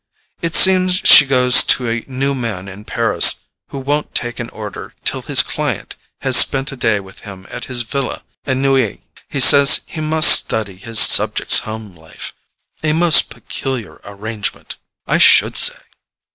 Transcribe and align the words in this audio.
It 0.41 0.55
seems 0.55 0.95
she 0.95 1.27
goes 1.27 1.61
to 1.63 1.87
a 1.87 2.03
new 2.07 2.33
man 2.33 2.67
in 2.67 2.85
Paris, 2.85 3.41
who 3.67 3.77
won't 3.77 4.15
take 4.15 4.39
an 4.39 4.49
order 4.49 4.95
till 5.05 5.21
his 5.21 5.43
client 5.43 5.95
has 6.21 6.35
spent 6.37 6.71
a 6.71 6.75
day 6.75 6.99
with 6.99 7.19
him 7.19 7.45
at 7.51 7.65
his 7.65 7.83
villa 7.83 8.23
at 8.47 8.57
Neuilly. 8.57 9.03
He 9.29 9.39
says 9.39 9.81
he 9.85 10.01
must 10.01 10.31
study 10.31 10.77
his 10.77 10.99
subject's 10.99 11.59
home 11.69 11.93
life—a 11.93 12.93
most 12.93 13.29
peculiar 13.29 14.01
arrangement, 14.03 14.77
I 15.05 15.19
should 15.19 15.55
say! 15.55 15.77